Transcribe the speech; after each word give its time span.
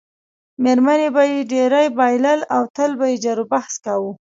میرمنې 0.63 1.09
به 1.15 1.23
یې 1.31 1.39
ډېری 1.51 1.87
بایلل 1.97 2.39
او 2.55 2.63
تل 2.75 2.91
به 2.99 3.05
یې 3.11 3.17
جروبحث 3.25 3.73
کاوه. 3.85 4.11